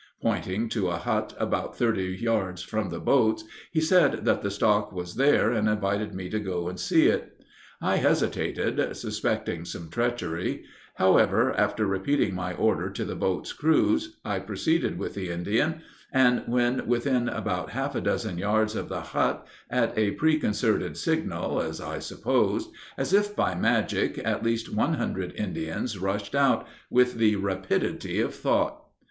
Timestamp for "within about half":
16.87-17.93